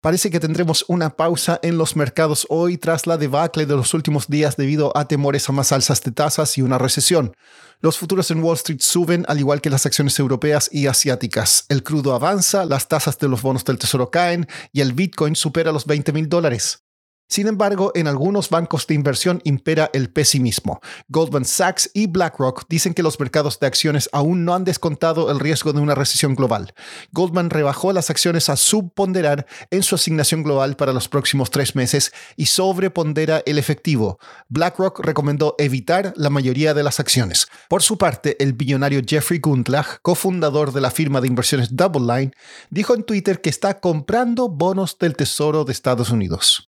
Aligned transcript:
Parece 0.00 0.30
que 0.30 0.38
tendremos 0.38 0.84
una 0.86 1.16
pausa 1.16 1.58
en 1.60 1.76
los 1.76 1.96
mercados 1.96 2.46
hoy 2.50 2.78
tras 2.78 3.08
la 3.08 3.16
debacle 3.16 3.66
de 3.66 3.74
los 3.74 3.94
últimos 3.94 4.28
días 4.28 4.56
debido 4.56 4.96
a 4.96 5.08
temores 5.08 5.48
a 5.48 5.52
más 5.52 5.72
alzas 5.72 6.00
de 6.02 6.12
tasas 6.12 6.56
y 6.56 6.62
una 6.62 6.78
recesión. 6.78 7.34
Los 7.80 7.98
futuros 7.98 8.30
en 8.30 8.40
Wall 8.40 8.54
Street 8.54 8.78
suben, 8.80 9.24
al 9.26 9.40
igual 9.40 9.60
que 9.60 9.70
las 9.70 9.86
acciones 9.86 10.16
europeas 10.20 10.68
y 10.70 10.86
asiáticas. 10.86 11.64
El 11.68 11.82
crudo 11.82 12.14
avanza, 12.14 12.64
las 12.64 12.86
tasas 12.86 13.18
de 13.18 13.26
los 13.26 13.42
bonos 13.42 13.64
del 13.64 13.78
tesoro 13.78 14.08
caen 14.08 14.46
y 14.72 14.82
el 14.82 14.92
Bitcoin 14.92 15.34
supera 15.34 15.72
los 15.72 15.84
20 15.84 16.12
mil 16.12 16.28
dólares. 16.28 16.84
Sin 17.28 17.46
embargo, 17.46 17.92
en 17.94 18.06
algunos 18.06 18.48
bancos 18.48 18.86
de 18.86 18.94
inversión 18.94 19.42
impera 19.44 19.90
el 19.92 20.10
pesimismo. 20.10 20.80
Goldman 21.08 21.44
Sachs 21.44 21.90
y 21.92 22.06
BlackRock 22.06 22.64
dicen 22.70 22.94
que 22.94 23.02
los 23.02 23.20
mercados 23.20 23.60
de 23.60 23.66
acciones 23.66 24.08
aún 24.12 24.46
no 24.46 24.54
han 24.54 24.64
descontado 24.64 25.30
el 25.30 25.38
riesgo 25.38 25.74
de 25.74 25.80
una 25.80 25.94
recesión 25.94 26.34
global. 26.34 26.72
Goldman 27.12 27.50
rebajó 27.50 27.92
las 27.92 28.08
acciones 28.08 28.48
a 28.48 28.56
subponderar 28.56 29.46
en 29.70 29.82
su 29.82 29.94
asignación 29.94 30.42
global 30.42 30.76
para 30.76 30.94
los 30.94 31.08
próximos 31.08 31.50
tres 31.50 31.76
meses 31.76 32.14
y 32.36 32.46
sobrepondera 32.46 33.42
el 33.44 33.58
efectivo. 33.58 34.18
BlackRock 34.48 35.00
recomendó 35.00 35.54
evitar 35.58 36.14
la 36.16 36.30
mayoría 36.30 36.72
de 36.72 36.82
las 36.82 36.98
acciones. 36.98 37.46
Por 37.68 37.82
su 37.82 37.98
parte, 37.98 38.42
el 38.42 38.54
billonario 38.54 39.02
Jeffrey 39.06 39.38
Gundlach, 39.38 40.00
cofundador 40.00 40.72
de 40.72 40.80
la 40.80 40.90
firma 40.90 41.20
de 41.20 41.28
inversiones 41.28 41.76
Double 41.76 42.00
Line, 42.00 42.32
dijo 42.70 42.94
en 42.94 43.02
Twitter 43.02 43.42
que 43.42 43.50
está 43.50 43.80
comprando 43.80 44.48
bonos 44.48 44.96
del 44.98 45.14
Tesoro 45.14 45.64
de 45.64 45.72
Estados 45.72 46.10
Unidos. 46.10 46.67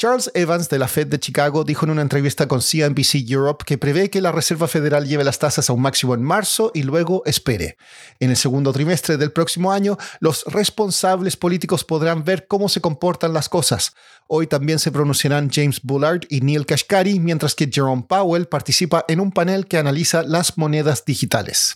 Charles 0.00 0.30
Evans 0.32 0.70
de 0.70 0.78
la 0.78 0.88
Fed 0.88 1.08
de 1.08 1.20
Chicago 1.20 1.62
dijo 1.62 1.84
en 1.84 1.90
una 1.90 2.00
entrevista 2.00 2.48
con 2.48 2.60
CNBC 2.60 3.16
Europe 3.28 3.66
que 3.66 3.76
prevé 3.76 4.08
que 4.08 4.22
la 4.22 4.32
Reserva 4.32 4.66
Federal 4.66 5.06
lleve 5.06 5.24
las 5.24 5.38
tasas 5.38 5.68
a 5.68 5.74
un 5.74 5.82
máximo 5.82 6.14
en 6.14 6.22
marzo 6.22 6.70
y 6.72 6.84
luego 6.84 7.22
espere. 7.26 7.76
En 8.18 8.30
el 8.30 8.38
segundo 8.38 8.72
trimestre 8.72 9.18
del 9.18 9.30
próximo 9.30 9.72
año, 9.72 9.98
los 10.20 10.44
responsables 10.46 11.36
políticos 11.36 11.84
podrán 11.84 12.24
ver 12.24 12.46
cómo 12.46 12.70
se 12.70 12.80
comportan 12.80 13.34
las 13.34 13.50
cosas. 13.50 13.92
Hoy 14.26 14.46
también 14.46 14.78
se 14.78 14.90
pronunciarán 14.90 15.50
James 15.52 15.82
Bullard 15.82 16.22
y 16.30 16.40
Neil 16.40 16.64
Kashkari, 16.64 17.20
mientras 17.20 17.54
que 17.54 17.68
Jerome 17.70 18.06
Powell 18.08 18.46
participa 18.46 19.04
en 19.06 19.20
un 19.20 19.32
panel 19.32 19.66
que 19.66 19.76
analiza 19.76 20.22
las 20.22 20.56
monedas 20.56 21.04
digitales. 21.04 21.74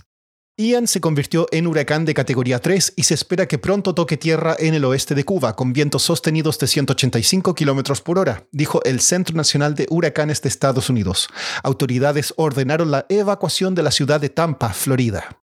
Ian 0.57 0.87
se 0.87 1.01
convirtió 1.01 1.49
en 1.51 1.67
huracán 1.67 2.05
de 2.05 2.15
categoría 2.15 2.61
3 2.61 2.93
y 2.95 3.03
se 3.03 3.15
espera 3.15 3.49
que 3.49 3.59
pronto 3.59 3.93
toque 3.93 4.17
tierra 4.17 4.55
en 4.57 4.75
el 4.75 4.85
oeste 4.85 5.17
de 5.17 5.25
Cuba 5.25 5.57
con 5.57 5.73
vientos 5.73 6.05
sostenidos 6.05 6.61
de 6.61 6.69
185 6.69 7.57
km 7.57 8.01
por 8.03 8.21
hora, 8.21 8.47
dijo 8.53 8.81
el 8.85 9.01
Centro 9.01 9.35
Nacional 9.35 9.75
de 9.75 9.89
Huracanes 9.91 10.43
de 10.43 10.49
Estados 10.49 10.89
Unidos. 10.89 11.29
Autoridades 11.65 12.35
ordenaron 12.37 12.93
la 12.93 13.05
evacuación 13.09 13.75
de 13.75 13.83
la 13.83 13.91
ciudad 13.91 14.21
de 14.21 14.29
Tampa, 14.29 14.73
Florida. 14.73 15.44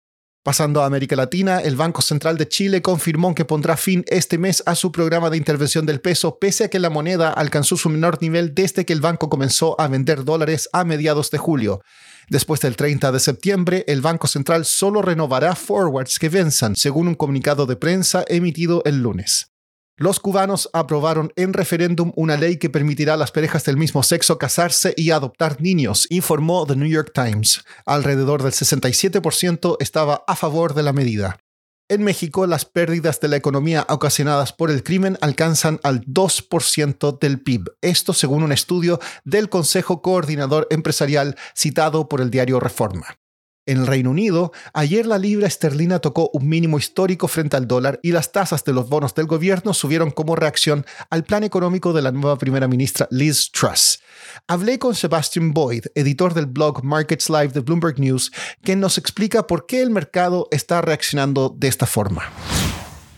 Pasando 0.47 0.81
a 0.81 0.85
América 0.85 1.17
Latina, 1.17 1.59
el 1.59 1.75
Banco 1.75 2.01
Central 2.01 2.37
de 2.37 2.47
Chile 2.47 2.81
confirmó 2.81 3.35
que 3.35 3.43
pondrá 3.43 3.75
fin 3.75 4.05
este 4.07 4.37
mes 4.37 4.63
a 4.65 4.75
su 4.75 4.93
programa 4.93 5.29
de 5.29 5.35
intervención 5.35 5.85
del 5.85 5.99
peso, 5.99 6.39
pese 6.39 6.63
a 6.63 6.69
que 6.69 6.79
la 6.79 6.89
moneda 6.89 7.33
alcanzó 7.33 7.75
su 7.75 7.89
menor 7.89 8.17
nivel 8.21 8.55
desde 8.55 8.85
que 8.85 8.93
el 8.93 9.01
banco 9.01 9.27
comenzó 9.27 9.75
a 9.77 9.89
vender 9.89 10.23
dólares 10.23 10.69
a 10.71 10.85
mediados 10.85 11.31
de 11.31 11.37
julio. 11.37 11.81
Después 12.29 12.61
del 12.61 12.77
30 12.77 13.11
de 13.11 13.19
septiembre, 13.19 13.83
el 13.89 13.99
Banco 13.99 14.27
Central 14.27 14.63
solo 14.63 15.01
renovará 15.01 15.53
forwards 15.53 16.17
que 16.17 16.29
venzan, 16.29 16.77
según 16.77 17.09
un 17.09 17.15
comunicado 17.15 17.65
de 17.65 17.75
prensa 17.75 18.23
emitido 18.29 18.83
el 18.85 19.03
lunes. 19.03 19.51
Los 19.99 20.19
cubanos 20.19 20.69
aprobaron 20.73 21.33
en 21.35 21.53
referéndum 21.53 22.11
una 22.15 22.37
ley 22.37 22.57
que 22.57 22.69
permitirá 22.69 23.15
a 23.15 23.17
las 23.17 23.31
parejas 23.31 23.63
del 23.65 23.77
mismo 23.77 24.03
sexo 24.03 24.37
casarse 24.37 24.93
y 24.95 25.09
adoptar 25.09 25.59
niños, 25.59 26.05
informó 26.11 26.67
The 26.67 26.75
New 26.75 26.87
York 26.87 27.11
Times. 27.15 27.63
Alrededor 27.83 28.43
del 28.43 28.51
67% 28.51 29.77
estaba 29.79 30.23
a 30.27 30.35
favor 30.35 30.75
de 30.75 30.83
la 30.83 30.93
medida. 30.93 31.39
En 31.89 32.03
México, 32.03 32.45
las 32.45 32.65
pérdidas 32.65 33.19
de 33.21 33.27
la 33.27 33.37
economía 33.37 33.87
ocasionadas 33.89 34.53
por 34.53 34.69
el 34.69 34.83
crimen 34.83 35.17
alcanzan 35.19 35.79
al 35.81 36.01
2% 36.05 37.17
del 37.17 37.41
PIB. 37.41 37.65
Esto 37.81 38.13
según 38.13 38.43
un 38.43 38.51
estudio 38.51 38.99
del 39.23 39.49
Consejo 39.49 40.03
Coordinador 40.03 40.67
Empresarial 40.69 41.37
citado 41.55 42.07
por 42.07 42.21
el 42.21 42.29
diario 42.29 42.59
Reforma. 42.59 43.17
En 43.67 43.79
el 43.79 43.87
Reino 43.87 44.11
Unido, 44.11 44.53
ayer 44.73 45.05
la 45.05 45.17
libra 45.17 45.45
esterlina 45.45 45.99
tocó 45.99 46.29
un 46.31 46.47
mínimo 46.47 46.77
histórico 46.77 47.27
frente 47.27 47.57
al 47.57 47.67
dólar 47.67 47.99
y 48.01 48.13
las 48.13 48.31
tasas 48.31 48.63
de 48.63 48.71
los 48.71 48.87
bonos 48.87 49.13
del 49.13 49.27
gobierno 49.27 49.73
subieron 49.73 50.09
como 50.09 50.37
reacción 50.37 50.85
al 51.09 51.25
plan 51.25 51.43
económico 51.43 51.91
de 51.91 52.01
la 52.01 52.13
nueva 52.13 52.37
primera 52.37 52.69
ministra 52.69 53.09
Liz 53.11 53.51
Truss. 53.51 53.99
Hablé 54.47 54.79
con 54.79 54.95
Sebastian 54.95 55.53
Boyd, 55.53 55.85
editor 55.95 56.33
del 56.33 56.45
blog 56.45 56.81
Markets 56.83 57.29
Live 57.29 57.49
de 57.49 57.59
Bloomberg 57.59 57.99
News, 57.99 58.31
quien 58.63 58.79
nos 58.79 58.97
explica 58.97 59.45
por 59.45 59.65
qué 59.65 59.81
el 59.81 59.89
mercado 59.89 60.47
está 60.51 60.81
reaccionando 60.81 61.53
de 61.55 61.67
esta 61.67 61.85
forma. 61.85 62.23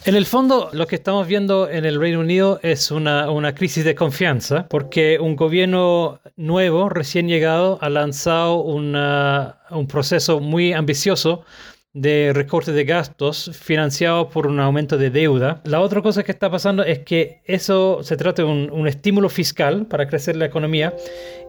En 0.09 0.15
el 0.15 0.25
fondo, 0.25 0.71
lo 0.73 0.87
que 0.87 0.95
estamos 0.95 1.27
viendo 1.27 1.69
en 1.69 1.85
el 1.85 1.99
Reino 1.99 2.21
Unido 2.21 2.59
es 2.63 2.89
una, 2.89 3.53
crisis 3.53 3.85
de 3.85 3.93
confianza, 3.93 4.67
porque 4.67 5.19
un 5.19 5.35
gobierno 5.35 6.19
nuevo, 6.35 6.89
recién 6.89 7.27
llegado, 7.27 7.77
ha 7.79 7.89
lanzado 7.89 8.55
un 8.55 9.87
proceso 9.87 10.39
muy 10.39 10.73
ambicioso 10.73 11.45
de 11.94 12.31
recorte 12.33 12.72
de 12.72 12.83
gastos 12.83 13.51
financiado 13.53 14.29
por 14.29 14.45
un 14.45 14.59
aumento 14.59 14.97
de 14.97 15.09
deuda. 15.09 15.61
La 15.66 15.81
otra 15.81 16.01
cosa 16.01 16.23
que 16.23 16.31
está 16.31 16.50
pasando 16.50 16.83
es 16.83 17.00
que 17.00 17.41
eso 17.45 18.03
se 18.03 18.16
trata 18.16 18.44
de 18.44 18.47
un, 18.47 18.69
un, 18.72 18.88
estímulo 18.88 19.27
fiscal 19.27 19.88
para 19.88 20.07
crecer 20.07 20.35
la 20.35 20.45
economía 20.45 20.94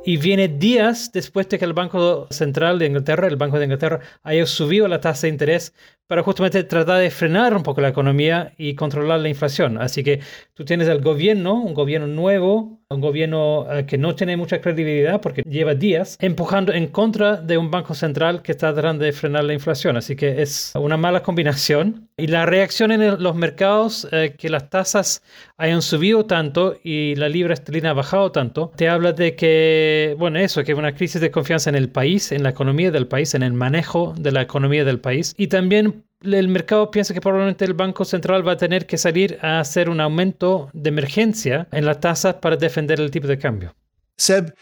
y 0.04 0.16
viene 0.16 0.48
días 0.48 1.12
después 1.12 1.48
de 1.48 1.58
que 1.58 1.64
el 1.64 1.74
Banco 1.74 2.26
Central 2.30 2.78
de 2.78 2.86
Inglaterra, 2.86 3.28
el 3.28 3.36
Banco 3.36 3.58
de 3.58 3.64
Inglaterra, 3.64 4.00
haya 4.22 4.46
subido 4.46 4.88
la 4.88 5.00
tasa 5.00 5.26
de 5.26 5.32
interés 5.32 5.74
para 6.06 6.22
justamente 6.22 6.64
tratar 6.64 7.00
de 7.00 7.10
frenar 7.10 7.54
un 7.54 7.62
poco 7.62 7.80
la 7.80 7.88
economía 7.88 8.52
y 8.56 8.74
controlar 8.74 9.20
la 9.20 9.28
inflación. 9.28 9.78
Así 9.78 10.02
que 10.02 10.20
tú 10.54 10.64
tienes 10.64 10.88
el 10.88 11.02
gobierno, 11.02 11.54
un 11.54 11.74
gobierno 11.74 12.08
nuevo, 12.08 12.79
un 12.90 13.00
gobierno 13.00 13.66
eh, 13.70 13.86
que 13.86 13.96
no 13.98 14.16
tiene 14.16 14.36
mucha 14.36 14.60
credibilidad 14.60 15.20
porque 15.20 15.42
lleva 15.42 15.74
días 15.74 16.16
empujando 16.20 16.72
en 16.72 16.88
contra 16.88 17.36
de 17.36 17.56
un 17.56 17.70
banco 17.70 17.94
central 17.94 18.42
que 18.42 18.50
está 18.50 18.72
tratando 18.72 19.04
de 19.04 19.12
frenar 19.12 19.44
la 19.44 19.52
inflación. 19.52 19.96
Así 19.96 20.16
que 20.16 20.42
es 20.42 20.72
una 20.74 20.96
mala 20.96 21.22
combinación. 21.22 22.08
Y 22.16 22.26
la 22.26 22.46
reacción 22.46 22.90
en 22.90 23.22
los 23.22 23.36
mercados, 23.36 24.08
eh, 24.10 24.34
que 24.36 24.50
las 24.50 24.70
tasas 24.70 25.22
hayan 25.56 25.82
subido 25.82 26.26
tanto 26.26 26.76
y 26.82 27.14
la 27.14 27.28
libra 27.28 27.54
esterlina 27.54 27.90
ha 27.90 27.94
bajado 27.94 28.32
tanto, 28.32 28.72
te 28.76 28.88
habla 28.88 29.12
de 29.12 29.36
que, 29.36 30.16
bueno, 30.18 30.40
eso, 30.40 30.64
que 30.64 30.74
una 30.74 30.94
crisis 30.94 31.20
de 31.20 31.30
confianza 31.30 31.70
en 31.70 31.76
el 31.76 31.90
país, 31.90 32.32
en 32.32 32.42
la 32.42 32.50
economía 32.50 32.90
del 32.90 33.06
país, 33.06 33.34
en 33.34 33.44
el 33.44 33.52
manejo 33.52 34.14
de 34.18 34.32
la 34.32 34.42
economía 34.42 34.84
del 34.84 34.98
país. 34.98 35.32
Y 35.38 35.46
también 35.46 36.04
el 36.22 36.48
mercado 36.48 36.90
piensa 36.90 37.14
que 37.14 37.20
probablemente 37.20 37.64
el 37.64 37.74
Banco 37.74 38.04
Central 38.04 38.46
va 38.46 38.52
a 38.52 38.56
tener 38.56 38.86
que 38.86 38.98
salir 38.98 39.38
a 39.42 39.60
hacer 39.60 39.88
un 39.88 40.00
aumento 40.00 40.70
de 40.72 40.88
emergencia 40.88 41.68
en 41.72 41.84
las 41.84 42.00
tasas 42.00 42.36
para 42.36 42.56
defender 42.56 43.00
el 43.00 43.10
tipo 43.10 43.26
de 43.26 43.38
cambio. 43.38 43.74
Seb, 44.16 44.54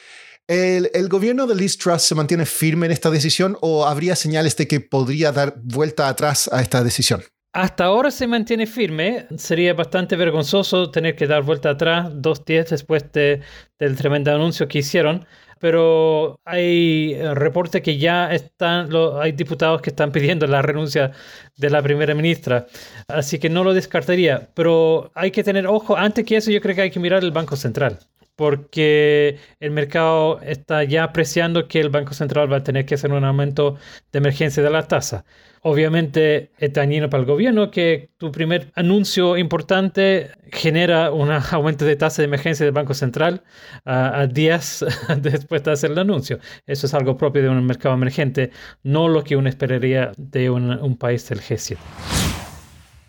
¿el, 0.47 0.91
¿el, 0.95 1.09
gobierno 1.09 1.47
de 1.47 1.55
Liz 1.55 1.77
Truss 1.77 2.03
se 2.03 2.15
mantiene 2.15 2.47
firme 2.47 2.87
en 2.87 2.93
esta 2.93 3.11
decisión 3.11 3.57
o 3.61 3.87
habría 3.87 4.15
señales 4.15 4.57
de 4.57 4.69
que 4.69 4.81
podría 4.81 5.33
dar 5.33 5.55
vuelta 5.63 6.09
atrás 6.09 6.49
a 6.53 6.63
esta 6.63 6.85
decisión? 6.85 7.23
Hasta 7.53 7.87
ahora 7.87 8.11
se 8.11 8.27
mantiene 8.27 8.67
firme. 8.67 9.27
Sería 9.37 9.75
bastante 9.75 10.17
vergonzoso 10.17 10.91
tener 10.91 11.17
que 11.17 11.27
dar 11.27 11.43
vuelta 11.43 11.71
atrás 11.71 12.11
dos 12.15 12.45
días 12.45 12.69
después 12.71 13.11
de, 13.13 13.41
del 13.79 13.97
tremendo 13.97 14.33
anuncio 14.33 14.69
que 14.69 14.79
hicieron 14.79 15.27
pero 15.59 16.41
hay 16.45 17.15
eh, 17.15 17.35
reportes 17.35 17.83
que 17.83 17.99
ya 17.99 18.33
están, 18.33 18.91
hay 19.21 19.33
diputados 19.33 19.83
que 19.83 19.91
están 19.91 20.13
pidiendo 20.13 20.47
la 20.47 20.63
renuncia 20.63 21.13
de 21.57 21.71
la 21.71 21.83
primera 21.83 22.15
ministra, 22.15 22.67
así 23.09 23.39
que 23.39 23.51
no 23.51 23.65
lo 23.65 23.75
descartaría, 23.75 24.49
pero 24.55 25.11
hay 25.15 25.31
que 25.31 25.45
tener 25.45 25.67
ojo, 25.67 25.97
antes 25.97 26.25
que 26.25 26.37
eso 26.37 26.51
yo 26.51 26.61
creo 26.61 26.75
que 26.75 26.83
hay 26.83 26.91
que 26.91 27.01
mirar 27.01 27.23
el 27.23 27.33
Banco 27.33 27.57
Central 27.57 27.99
porque 28.39 29.37
el 29.59 29.73
mercado 29.73 30.41
está 30.43 30.85
ya 30.85 31.03
apreciando 31.03 31.67
que 31.67 31.81
el 31.81 31.89
Banco 31.89 32.15
Central 32.15 32.51
va 32.51 32.59
a 32.59 32.63
tener 32.63 32.87
que 32.87 32.95
hacer 32.95 33.13
un 33.13 33.25
aumento 33.25 33.79
de 34.13 34.19
emergencia 34.19 34.63
de 34.63 34.71
la 34.71 34.87
tasa. 34.87 35.25
Obviamente 35.63 36.53
es 36.59 36.73
dañino 36.73 37.11
para 37.11 37.23
el 37.23 37.27
gobierno 37.27 37.73
que 37.73 38.11
tu 38.17 38.31
primer 38.31 38.71
anuncio 38.77 39.37
importante 39.37 40.31
genera 40.53 41.11
un 41.11 41.33
aumento 41.51 41.85
de 41.85 41.97
tasa 41.97 42.23
de 42.23 42.27
emergencia 42.27 42.65
del 42.65 42.73
Banco 42.73 42.95
Central 42.95 43.43
a 43.85 44.29
días 44.29 44.87
después 45.21 45.65
de 45.65 45.73
hacer 45.73 45.91
el 45.91 45.99
anuncio. 45.99 46.39
Eso 46.65 46.87
es 46.87 46.95
algo 46.95 47.17
propio 47.17 47.43
de 47.43 47.49
un 47.49 47.67
mercado 47.67 47.97
emergente, 47.97 48.53
no 48.85 49.09
lo 49.09 49.25
que 49.25 49.35
uno 49.35 49.49
esperaría 49.49 50.13
de 50.17 50.49
un, 50.49 50.71
un 50.71 50.97
país 50.97 51.29
del 51.29 51.41
G7. 51.41 51.77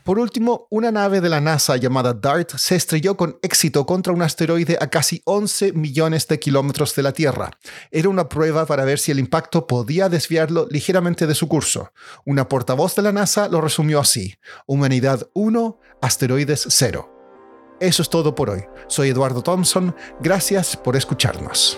Por 0.10 0.18
último, 0.18 0.66
una 0.72 0.92
nave 0.92 1.22
de 1.22 1.30
la 1.30 1.40
NASA 1.40 1.78
llamada 1.78 2.16
DART 2.16 2.56
se 2.58 2.76
estrelló 2.76 3.16
con 3.16 3.38
éxito 3.44 3.86
contra 3.86 4.12
un 4.12 4.24
asteroide 4.24 4.76
a 4.82 4.88
casi 4.88 5.22
11 5.26 5.74
millones 5.74 6.28
de 6.28 6.40
kilómetros 6.40 6.96
de 6.96 7.04
la 7.04 7.12
Tierra. 7.12 7.52
Era 7.92 8.10
una 8.10 8.28
prueba 8.28 8.66
para 8.66 8.86
ver 8.86 8.98
si 8.98 9.12
el 9.12 9.20
impacto 9.20 9.68
podía 9.68 10.10
desviarlo 10.10 10.66
ligeramente 10.72 11.28
de 11.28 11.36
su 11.36 11.48
curso. 11.48 11.92
Una 12.26 12.50
portavoz 12.50 12.96
de 12.96 13.04
la 13.04 13.12
NASA 13.12 13.50
lo 13.50 13.62
resumió 13.62 14.00
así. 14.00 14.34
Humanidad 14.66 15.30
1, 15.36 15.80
asteroides 16.02 16.66
0. 16.68 17.78
Eso 17.80 18.02
es 18.02 18.10
todo 18.10 18.34
por 18.34 18.50
hoy. 18.50 18.64
Soy 18.88 19.10
Eduardo 19.10 19.44
Thompson. 19.44 19.96
Gracias 20.22 20.76
por 20.76 20.96
escucharnos. 20.96 21.78